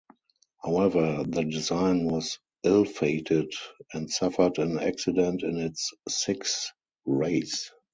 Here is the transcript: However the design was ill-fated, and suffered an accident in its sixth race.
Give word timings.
However 0.63 1.25
the 1.27 1.43
design 1.43 2.05
was 2.05 2.39
ill-fated, 2.63 3.53
and 3.93 4.09
suffered 4.09 4.57
an 4.57 4.79
accident 4.79 5.43
in 5.43 5.57
its 5.59 5.91
sixth 6.09 6.71
race. 7.05 7.69